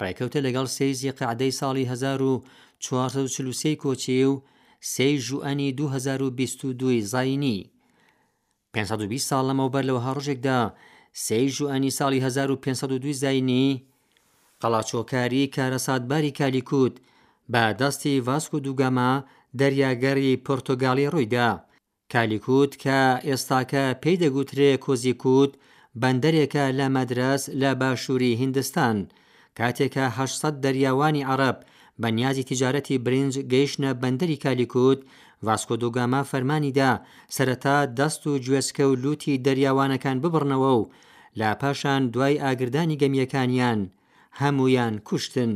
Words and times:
ڕێکەوتە 0.00 0.38
لەگەڵ 0.46 0.66
سێزی 0.76 1.12
قعدەی 1.18 1.52
ساڵی 1.60 1.84
1940 1.90 3.76
کۆچێ 3.82 4.18
و 4.30 4.32
سێ 4.94 5.08
ژوئنی 5.26 5.68
2022 5.72 7.00
زاینی 7.14 7.58
520 8.74 9.24
ساڵ 9.30 9.42
لەمەوبەر 9.48 9.84
لەوە 9.88 10.00
هەڕژێکدا 10.06 10.60
سێژ 11.24 11.54
و 11.62 11.70
ئەنی 11.72 11.92
ساڵی 11.98 12.20
1502 12.24 13.12
زینی 13.22 13.68
قەڵاچۆکاری 14.62 15.50
کارەساتباری 15.56 16.36
کالیکوت 16.40 16.94
بە 17.52 17.64
دەستی 17.80 18.22
ڤاسک 18.26 18.50
و 18.54 18.58
دووگەما 18.66 19.12
دەریاگەری 19.60 20.40
پرتۆگالی 20.46 21.10
ڕوویدا 21.12 21.48
کالیکوت 22.12 22.70
کە 22.82 23.00
ئێستاکە 23.28 23.84
پێی 24.02 24.20
دەگوترێ 24.22 24.70
کۆزیکوت 24.84 25.52
بەندەرێکە 26.02 26.64
لە 26.78 26.86
مەدرس 26.96 27.42
لە 27.60 27.70
باشووری 27.80 28.38
هندستان 28.42 28.96
کاتێکە 29.58 30.04
800 30.18 30.54
دەریاوانی 30.64 31.26
عرب 31.32 31.56
بە 32.02 32.08
نیازی 32.18 32.44
تیجارەتی 32.50 32.98
برنج 33.04 33.32
گەیشتە 33.52 33.90
بەندەری 34.02 34.36
کالیکوت 34.44 35.00
ڤاسکۆدۆگاما 35.46 36.20
فەرمانیدا 36.30 36.90
سەرەتا 37.36 37.76
دەست 37.98 38.22
و 38.26 38.30
گوێسکە 38.46 38.84
و 38.88 38.98
لوتی 39.02 39.40
دەریاوانەکان 39.46 40.16
ببڕنەوە 40.22 40.72
و 40.80 40.90
لا 41.38 41.50
پاشان 41.62 42.02
دوای 42.14 42.40
ئاگردانی 42.44 42.98
گەمیەکانیان 43.02 43.80
هەمویان 44.40 44.94
کوشتن. 45.08 45.52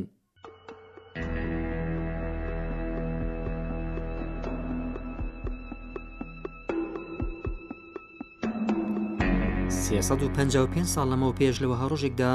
پێ 10.36 10.82
ساڵ 10.94 11.06
لەمەەوە 11.12 11.36
پێش 11.40 11.56
لەوە 11.62 11.76
هەڕۆژێکدا 11.82 12.34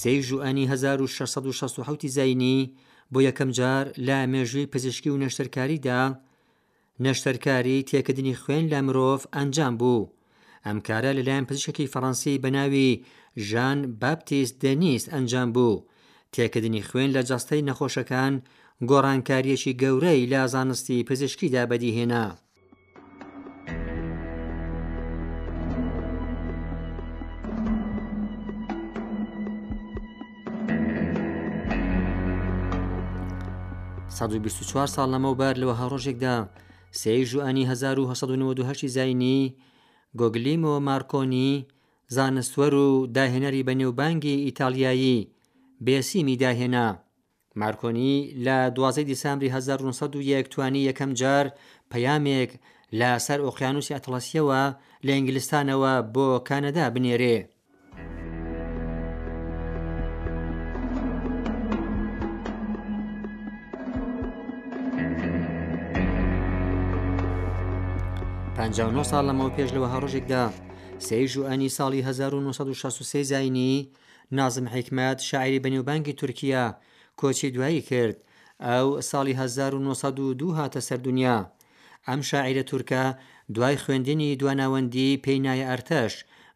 سەی 0.00 0.18
ژوئانی 0.28 0.64
1667 0.72 2.06
زینی 2.16 2.58
بۆ 3.12 3.18
یەکەم 3.28 3.50
جار 3.58 3.84
لا 4.06 4.20
مێژووی 4.32 4.70
پزیشکی 4.72 5.10
و 5.10 5.18
نەشتەرکاریدا 5.22 6.00
نەشتەرکاری 7.04 7.76
تێکردنی 7.90 8.38
خوێن 8.42 8.64
لە 8.72 8.78
مرۆڤ 8.86 9.20
ئەنجام 9.36 9.74
بوو. 9.80 10.10
ئەمکارە 10.66 11.10
لەلایەن 11.18 11.44
پزیشکی 11.48 11.90
فەڕەنسی 11.92 12.40
بەناوی 12.44 12.90
ژان 13.48 13.78
بابتیس 14.00 14.50
دەنیس 14.62 15.04
ئەنجام 15.12 15.48
بوو. 15.56 15.84
تێکردنی 16.34 16.86
خوێن 16.88 17.10
لە 17.16 17.22
جەستەی 17.30 17.66
نەخۆشەکان 17.68 18.34
گۆڕانکاریەکی 18.90 19.76
گەورەی 19.82 20.26
لا 20.32 20.42
زانستی 20.52 21.06
پزیشکیدا 21.08 21.62
بەدیهێنا. 21.70 22.26
سال 34.94 35.08
لەمەوبار 35.14 35.54
لەوە 35.62 35.74
هەڕۆژێکدا 35.80 36.36
سێ 37.00 37.14
ژوانی 37.30 37.64
1992 37.70 38.88
زینی 38.96 39.40
گۆگلیمەوە 40.20 40.78
مارکۆنی 40.88 41.54
زانستوەر 42.16 42.74
و 42.86 42.88
داهێنەری 43.16 43.66
بەنێوبانگی 43.68 44.42
ئیتالیایی 44.46 45.28
بێسیمی 45.84 46.40
داهێنا 46.42 46.88
مارکۆنی 47.60 48.14
لە 48.46 48.58
دوازەی 48.76 49.08
دیسامبری 49.10 49.48
1970 49.54 50.44
توانی 50.52 50.86
یەکەم 50.88 51.10
جار 51.20 51.46
پەیامێک 51.92 52.50
لە 52.98 53.10
سەر 53.26 53.38
ئۆخیانوسی 53.44 53.94
ئەتلاسیەوە 53.96 54.62
لە 55.06 55.12
ئینگلیستانەوە 55.16 55.92
بۆ 56.14 56.28
کانەدا 56.48 56.86
بنێرێ 56.94 57.38
59 68.58 69.04
ساڵ 69.10 69.22
لەمەەوە 69.28 69.54
پێش 69.56 69.70
لەوە 69.74 69.88
هەڕۆژێکدا 69.94 70.42
سێژ 71.06 71.30
و 71.38 71.46
ئەنی 71.50 71.74
ساڵی 71.76 72.00
1963 72.06 73.22
زینی 73.30 73.74
نازم 74.38 74.66
حیکمەت 74.74 75.18
شاعری 75.28 75.60
بەنێوبانگی 75.64 76.16
تورکیا 76.18 76.64
کۆچی 77.20 77.50
دوایی 77.54 77.82
کرد 77.90 78.16
ئەو 78.70 78.86
ساڵی 79.10 79.34
1992 79.34 80.54
هاتە 80.58 80.80
سەردونیا 80.88 81.38
ئەم 82.08 82.20
شاعرە 82.30 82.64
تورکە 82.70 83.02
دوای 83.54 83.76
خوێندنی 83.82 84.30
دواناوەندی 84.40 85.20
پێینایە 85.24 85.66
ئەرتەش 85.70 86.12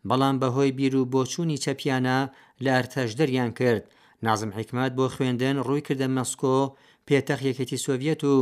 بەڵام 0.08 0.36
بەهۆی 0.42 0.72
بیر 0.78 0.92
و 0.96 1.04
بۆچوونی 1.14 1.60
چەپیانە 1.64 2.18
لە 2.64 2.70
ئەرتەش 2.76 3.10
دەریان 3.18 3.50
کرد 3.58 3.84
نازم 4.26 4.50
حیکمات 4.56 4.92
بۆ 4.98 5.06
خوێندن 5.14 5.56
ڕووی 5.66 5.82
کردە 5.86 6.08
مەسکۆ 6.16 6.56
پێتەخ 7.08 7.38
یەکەتی 7.48 7.82
سۆڤەت 7.84 8.22
و 8.32 8.36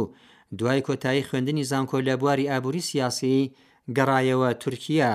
دوای 0.58 0.80
کۆتایی 0.86 1.26
خوێندنی 1.28 1.64
زانکۆ 1.70 1.98
لە 2.08 2.14
بواری 2.20 2.50
ئابووری 2.50 2.86
سیاسی 2.90 3.40
گەڕایەوە 3.96 4.48
تورکیا 4.62 5.10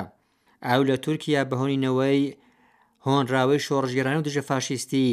ئاو 0.67 0.81
لە 0.89 0.95
تورکیا 1.05 1.41
بەهۆنینەوەی 1.49 2.21
هۆنراوەی 3.05 3.63
شۆڕژگیرانی 3.65 4.19
و 4.19 4.25
دژە 4.27 4.43
فاشیستی 4.49 5.07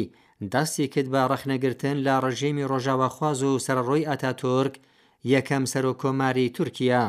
دەستی 0.53 0.87
کرد 0.93 1.07
بە 1.13 1.21
ڕەخنەگرتن 1.31 1.97
لە 2.05 2.13
ڕژێمی 2.23 2.67
ڕۆژاواخواز 2.71 3.39
و 3.49 3.61
سەرڕۆی 3.65 4.07
ئەتاتۆرک 4.09 4.73
یەکەم 5.33 5.63
سەرۆکۆماری 5.73 6.51
تورکیا 6.57 7.03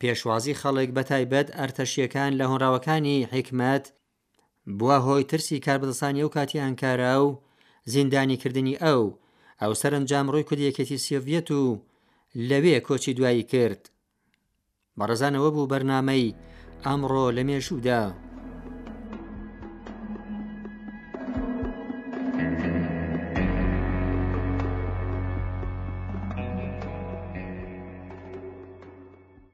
پێشوازی 0.00 0.58
خەڵک 0.60 0.88
بەتایبەت 0.96 1.48
ئەرتەشیەکان 1.58 2.32
لە 2.38 2.44
هۆنراوەکانی 2.50 3.26
حیکمەت 3.32 3.84
بووە 4.78 4.96
هۆی 5.06 5.24
ترسی 5.30 5.58
کاربدەسانی 5.66 6.22
ئەو 6.22 6.30
کاتی 6.36 6.62
ئەنکارە 6.64 7.12
و 7.26 7.28
زیندانیکردنی 7.92 8.78
ئەو 8.84 9.02
ئەو 9.62 9.72
سەرنجام 9.80 10.26
ڕووی 10.32 10.46
کوردیەکەتی 10.48 11.02
سڤێت 11.06 11.48
و 11.60 11.64
لەوێ 12.48 12.76
کۆچی 12.86 13.12
دوایی 13.18 13.48
کرد 13.52 13.82
بەڕزانەوە 14.98 15.48
بوو 15.54 15.70
بەرنامەی 15.72 16.34
ئەمڕۆ 16.84 17.26
لە 17.36 17.42
مێشودا 17.48 18.02